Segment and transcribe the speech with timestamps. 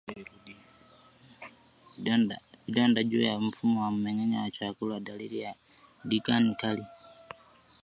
[2.67, 5.55] Vidonda juu ya mfumo wa mmengenyo wa chakula ni dalili ya
[6.05, 6.85] ndigana kali